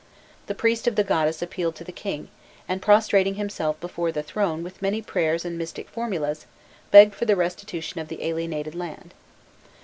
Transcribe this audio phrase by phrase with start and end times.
[0.47, 2.29] The priest of the goddess appealed to the king,
[2.67, 6.47] and prostrating himself before the throne with many prayers and mystic formulas,
[6.89, 9.13] begged for the restitution of the alienated land.